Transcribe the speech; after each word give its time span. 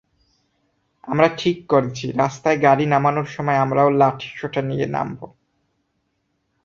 আমরা 1.07 1.27
ঠিক 1.37 1.57
করেছি, 1.69 2.05
রাস্তায় 2.17 2.57
গাড়ি 2.61 2.85
নামানোর 2.85 3.27
সময় 3.27 3.57
আমরাও 3.57 3.89
লাঠিসোঁটা 3.91 4.61
নিয়ে 4.61 4.85
নামব। 4.87 5.19